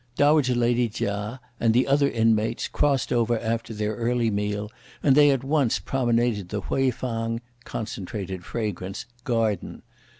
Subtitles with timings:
[0.15, 4.71] Dowager lady Chia and the other inmates crossed over after their early meal;
[5.03, 9.83] and they at once promenaded the Hui Fang (Concentrated Fragrance) Garden.